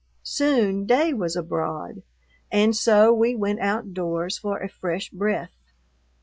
Soon 0.23 0.87
day 0.87 1.13
was 1.13 1.35
abroad, 1.35 2.01
and 2.51 2.75
so 2.75 3.13
we 3.13 3.35
went 3.35 3.59
outdoors 3.59 4.35
for 4.35 4.57
a 4.59 4.67
fresh 4.67 5.11
breath. 5.11 5.53